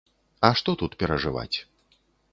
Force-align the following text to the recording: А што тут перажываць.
А 0.47 0.49
што 0.61 0.75
тут 0.83 0.97
перажываць. 1.03 1.57